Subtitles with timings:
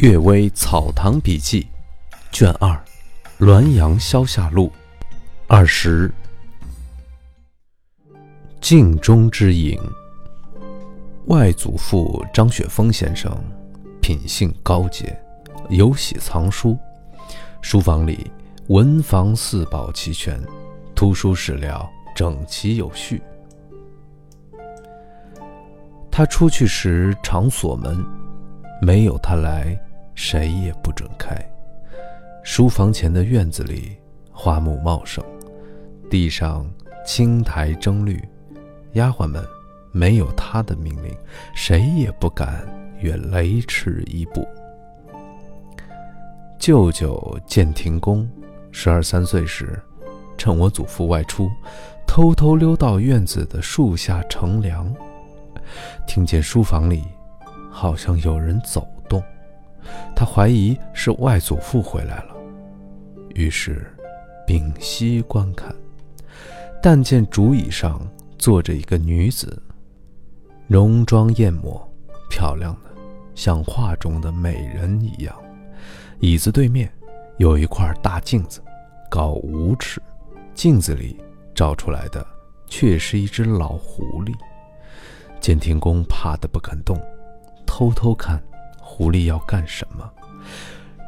[0.02, 1.60] 《岳微草堂笔记》
[2.32, 2.70] 卷二，
[3.44, 4.68] 《滦阳消夏录》
[5.46, 6.10] 二十。
[8.62, 9.78] 镜中之影。
[11.26, 13.30] 外祖父张雪峰先生，
[14.00, 15.14] 品性高洁，
[15.68, 16.78] 有喜藏书，
[17.60, 18.30] 书房里
[18.68, 20.40] 文房四宝齐全，
[20.94, 21.86] 图书史料
[22.16, 23.20] 整齐有序。
[26.10, 28.02] 他出去时常锁门，
[28.80, 29.78] 没有他来。
[30.22, 31.34] 谁也不准开。
[32.42, 33.96] 书房前的院子里，
[34.30, 35.24] 花木茂盛，
[36.10, 36.70] 地上
[37.06, 38.22] 青苔争绿。
[38.92, 39.42] 丫鬟们
[39.92, 41.16] 没有他的命令，
[41.54, 44.46] 谁也不敢越雷池一步。
[46.58, 48.28] 舅舅建廷公
[48.70, 49.82] 十二三岁时，
[50.36, 51.50] 趁我祖父外出，
[52.06, 54.94] 偷偷溜到院子的树下乘凉，
[56.06, 57.02] 听见书房里
[57.70, 58.86] 好像有人走。
[60.14, 62.36] 他怀疑是外祖父回来了，
[63.34, 63.86] 于是
[64.46, 65.74] 屏息观看，
[66.82, 68.00] 但见竹椅上
[68.38, 69.62] 坐着一个女子，
[70.66, 71.80] 容妆艳抹，
[72.28, 72.90] 漂亮的
[73.34, 75.34] 像画中的美人一样。
[76.20, 76.92] 椅子对面
[77.38, 78.62] 有一块大镜子，
[79.10, 80.00] 高五尺，
[80.54, 81.16] 镜子里
[81.54, 82.26] 照出来的
[82.66, 84.34] 却是一只老狐狸。
[85.40, 87.00] 监听公怕得不肯动，
[87.66, 88.42] 偷偷看。
[88.90, 90.10] 狐狸要干什么？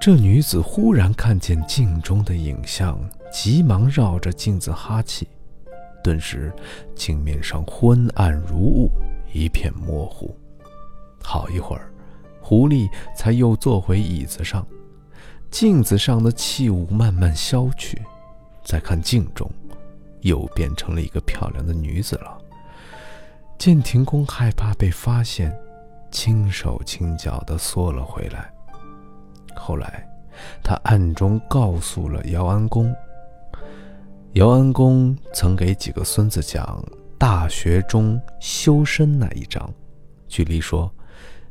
[0.00, 2.98] 这女子忽然看见镜中的影像，
[3.32, 5.26] 急忙绕着镜子哈气，
[6.02, 6.52] 顿时
[6.94, 8.88] 镜面上昏暗如雾，
[9.32, 10.34] 一片模糊。
[11.20, 11.92] 好一会儿，
[12.40, 14.64] 狐狸才又坐回椅子上，
[15.50, 18.00] 镜子上的气雾慢慢消去。
[18.64, 19.50] 再看镜中，
[20.20, 22.38] 又变成了一个漂亮的女子了。
[23.58, 25.52] 建廷公害怕被发现。
[26.12, 28.52] 轻手轻脚地缩了回来。
[29.56, 30.06] 后来，
[30.62, 32.94] 他暗中告诉了姚安公。
[34.34, 36.64] 姚安公曾给几个孙子讲
[37.18, 39.68] 《大学》中修身那一章，
[40.28, 40.90] 举例说，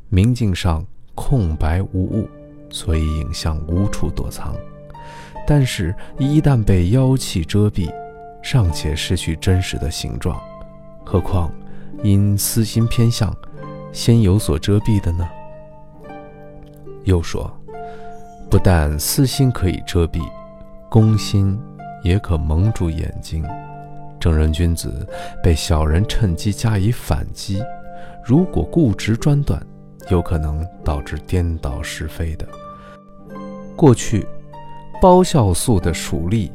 [0.08, 0.84] 明镜上
[1.14, 2.28] 空白无物，
[2.70, 4.52] 所以影像无处躲藏；
[5.46, 7.88] 但是，一旦被妖气遮蔽，
[8.42, 10.42] 尚且失去真实的形状。
[11.04, 11.52] 何况
[12.02, 13.32] 因私心偏向。
[13.92, 15.28] 先有所遮蔽的呢？
[17.04, 17.50] 又说，
[18.50, 20.20] 不但私心可以遮蔽，
[20.88, 21.58] 公心
[22.02, 23.44] 也可蒙住眼睛。
[24.18, 25.06] 正人君子
[25.42, 27.62] 被小人趁机加以反击，
[28.24, 29.60] 如果固执专断，
[30.10, 32.46] 有可能导致颠倒是非的。
[33.74, 34.26] 过去，
[35.00, 36.50] 包孝肃的属吏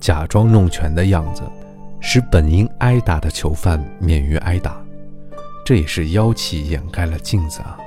[0.00, 1.42] 假装弄权的样子，
[2.00, 4.82] 使本应挨打的囚犯免于挨打。
[5.70, 7.78] 这也是妖气掩盖了镜子啊，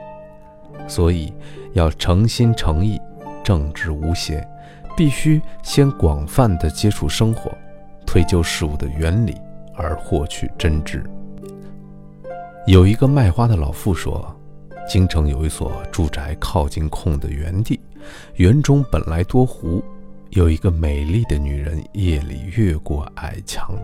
[0.87, 1.33] 所以
[1.73, 2.97] 要诚心诚意、
[3.43, 4.47] 正直无邪，
[4.95, 7.51] 必须先广泛的接触生活，
[8.07, 9.35] 推究事物的原理，
[9.75, 11.03] 而获取真知。
[12.65, 14.33] 有一个卖花的老妇说，
[14.87, 17.77] 京城有一所住宅靠近空的园地，
[18.35, 19.83] 园中本来多湖，
[20.29, 23.77] 有一个美丽的女人夜里越过矮墙，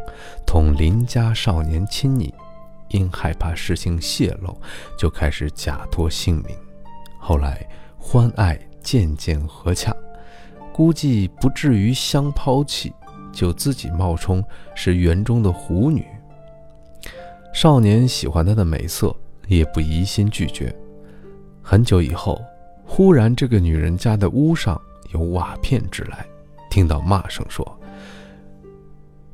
[0.47, 2.33] 同邻家少年亲昵。
[2.89, 4.59] 因害怕事情泄露，
[4.97, 6.55] 就开始假托姓名。
[7.17, 7.67] 后来
[7.97, 9.95] 欢爱渐渐和洽，
[10.71, 12.93] 估计不至于相抛弃，
[13.31, 14.43] 就自己冒充
[14.75, 16.05] 是园中的狐女。
[17.53, 19.15] 少年喜欢她的美色，
[19.47, 20.73] 也不疑心拒绝。
[21.61, 22.41] 很久以后，
[22.85, 24.79] 忽然这个女人家的屋上
[25.13, 26.25] 有瓦片掷来，
[26.69, 27.79] 听到骂声说：“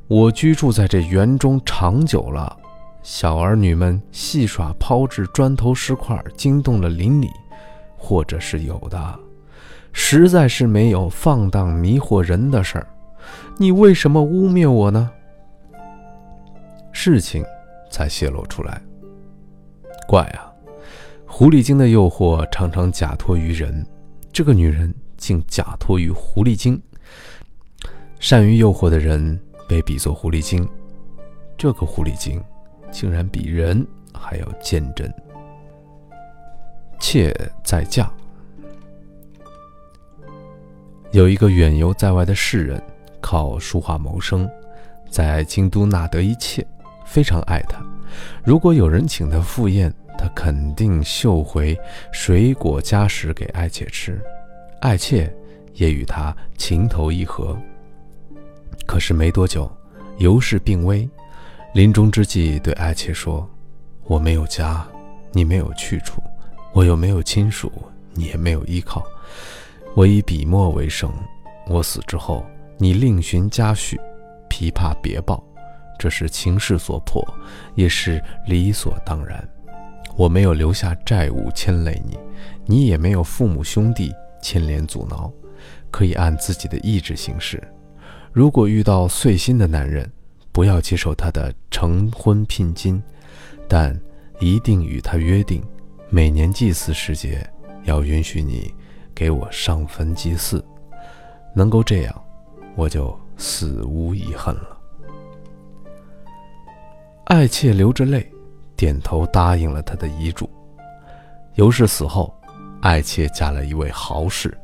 [0.07, 2.57] 我居住在这园中长久了。”
[3.05, 7.29] 小儿女们戏耍抛掷砖头石块，惊动了邻里，
[7.95, 9.19] 或者是有的，
[9.93, 12.87] 实在是没有放荡迷惑人的事儿。
[13.57, 15.07] 你为什么污蔑我呢？
[16.91, 17.45] 事情
[17.91, 18.81] 才泄露出来。
[20.07, 20.51] 怪啊，
[21.27, 23.85] 狐狸精的诱惑常常假托于人，
[24.33, 26.81] 这个女人竟假托于狐狸精。
[28.19, 29.39] 善于诱惑的人
[29.69, 30.67] 被比作狐狸精，
[31.55, 32.43] 这个狐狸精。
[32.91, 35.11] 竟然比人还要坚贞。
[36.99, 37.33] 妾
[37.63, 38.11] 在嫁。
[41.11, 42.81] 有一个远游在外的士人，
[43.21, 44.49] 靠书画谋生，
[45.09, 46.65] 在京都纳得一妾，
[47.05, 47.81] 非常爱她。
[48.43, 51.77] 如果有人请他赴宴，他肯定绣回
[52.11, 54.19] 水果佳食给爱妾吃，
[54.79, 55.33] 爱妾
[55.73, 57.57] 也与他情投意合。
[58.85, 59.69] 可是没多久，
[60.17, 61.07] 尤氏病危。
[61.75, 63.45] 临终之际，对爱妾说
[64.07, 64.87] ：“我没有家，
[65.33, 66.23] 你没有去处，
[66.71, 67.69] 我又没有亲属，
[68.13, 69.03] 你也没有依靠，
[69.93, 71.11] 我以笔墨为生，
[71.67, 72.45] 我死之后，
[72.77, 73.99] 你另寻家婿，
[74.49, 75.43] 琵琶别抱，
[75.99, 77.21] 这是情势所迫，
[77.75, 79.45] 也是理所当然。
[80.15, 82.17] 我没有留下债务牵累你，
[82.65, 85.29] 你也没有父母兄弟牵连阻挠，
[85.91, 87.61] 可以按自己的意志行事。
[88.31, 90.09] 如果遇到碎心的男人，
[90.55, 93.03] 不要接受他的成婚聘金，
[93.67, 93.93] 但
[94.39, 95.61] 一定与他约定，
[96.09, 97.45] 每年祭祀时节
[97.83, 98.73] 要允许你。
[99.13, 100.63] 给我上坟祭祀，
[101.53, 102.23] 能够这样，
[102.75, 104.77] 我就死无遗憾了。
[107.25, 108.29] 爱妾流着泪，
[108.75, 110.49] 点头答应了他的遗嘱。
[111.55, 112.33] 尤氏死后，
[112.81, 114.57] 爱妾嫁了一位豪士。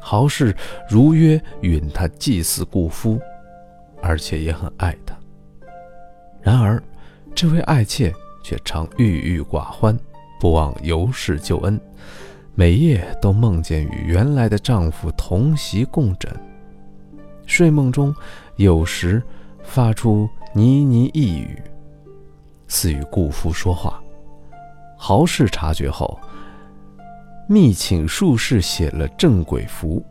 [0.00, 0.56] 豪士
[0.88, 3.20] 如约允他祭祀故夫，
[4.02, 5.16] 而且也很爱他。
[6.42, 6.82] 然而，
[7.34, 8.12] 这位爱妾
[8.42, 9.98] 却常郁郁寡欢，
[10.38, 11.80] 不忘尤氏旧恩。
[12.54, 16.34] 每夜都梦见与原来的丈夫同席共枕，
[17.46, 18.14] 睡梦中
[18.56, 19.22] 有时
[19.62, 21.62] 发出呢呢呓语，
[22.66, 24.02] 似与故夫说话。
[24.96, 26.18] 豪氏察觉后，
[27.48, 30.04] 密请术士写了镇鬼符。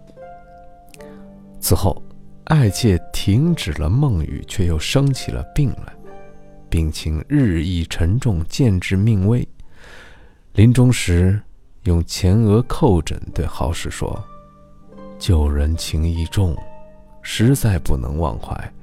[1.60, 2.02] 此后，
[2.50, 5.94] 爱妾停止了梦语，却又生起了病来，
[6.70, 9.48] 病情日益沉重，渐至命危。
[10.54, 11.42] 临终时。
[11.84, 14.22] 用前额叩枕，对豪士说
[15.18, 16.56] ：“旧人情义重，
[17.22, 18.74] 实在不能忘怀。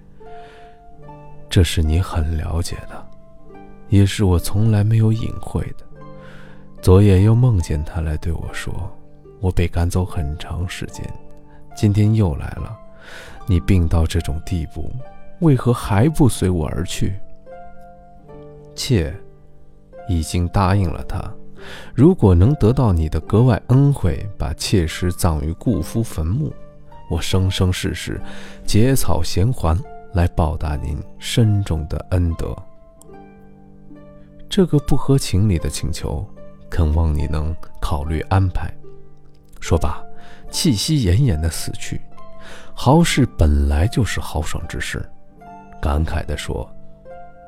[1.48, 3.06] 这是你很了解的，
[3.90, 5.84] 也是我从来没有隐晦的。
[6.80, 8.90] 昨夜又梦见他来对我说，
[9.40, 11.04] 我被赶走很长时间，
[11.76, 12.76] 今天又来了。
[13.46, 14.90] 你病到这种地步，
[15.40, 17.14] 为何还不随我而去？
[18.74, 19.14] 妾
[20.08, 21.22] 已经答应了他。”
[21.94, 26.52] 如果能得到你的格外恩惠，把妾室葬于故夫坟墓，
[27.10, 28.20] 我生生世世
[28.64, 29.76] 结草衔环
[30.12, 32.54] 来报答您深重的恩德。
[34.48, 36.24] 这个不合情理的请求，
[36.70, 38.72] 恳望你能考虑安排。
[39.58, 40.00] 说罢，
[40.52, 42.00] 气息奄奄的死去。
[42.74, 45.04] 豪士本来就是豪爽之士，
[45.80, 46.68] 感慨地说：“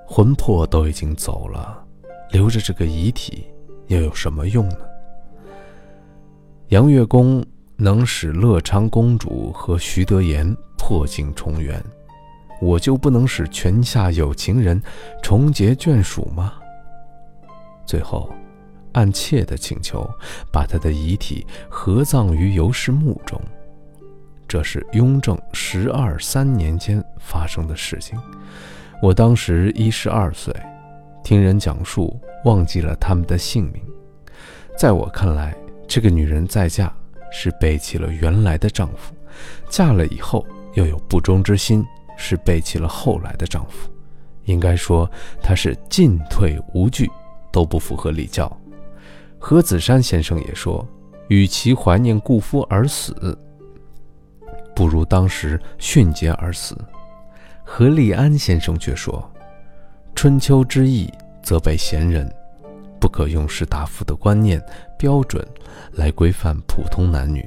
[0.06, 1.84] 魂魄都已经走了，
[2.30, 3.46] 留着这个遗体。”
[3.88, 4.80] 又有什么用呢？
[6.68, 7.42] 杨月宫
[7.74, 11.82] 能使乐昌公主和徐德言破镜重圆，
[12.60, 14.78] 我就不能使泉下有情人
[15.22, 16.52] 重结眷属吗？
[17.86, 18.30] 最后，
[18.92, 20.06] 按妾的请求，
[20.52, 23.40] 把他的遗体合葬于尤氏墓中。
[24.48, 28.18] 这是雍正十二三年间发生的事情。
[29.02, 30.52] 我当时一十二岁。
[31.22, 33.82] 听人讲述，忘记了他们的姓名。
[34.78, 35.54] 在我看来，
[35.86, 36.90] 这个女人再嫁
[37.30, 39.14] 是背弃了原来的丈夫，
[39.68, 41.84] 嫁了以后又有不忠之心，
[42.16, 43.90] 是背弃了后来的丈夫。
[44.44, 45.10] 应该说，
[45.42, 47.10] 她是进退无据，
[47.52, 48.50] 都不符合礼教。
[49.38, 50.86] 何子山先生也说，
[51.28, 53.38] 与其怀念故夫而死，
[54.78, 56.78] 不如当时殉节而死。
[57.64, 59.28] 何立安先生却说。
[60.14, 62.32] 春秋之义，则被贤人，
[63.00, 64.64] 不可用士大夫的观念
[64.96, 65.44] 标准
[65.94, 67.44] 来规范普通男女。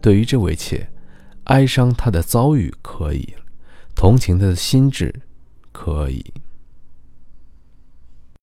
[0.00, 0.88] 对于这位妾，
[1.44, 3.34] 哀伤她的遭遇可以，
[3.96, 5.12] 同情她的心智
[5.72, 6.24] 可以。